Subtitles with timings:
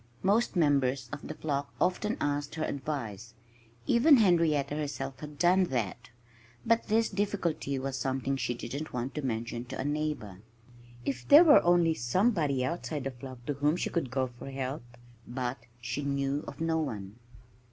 [0.23, 3.35] Most members of the flock often asked her advice.
[3.85, 6.09] Even Henrietta herself had done that.
[6.65, 10.39] But this difficulty was something she didn't want to mention to a neighbor.
[11.05, 14.81] If there were only somebody outside the flock to whom she could go for help!
[15.27, 17.17] But she knew of no one.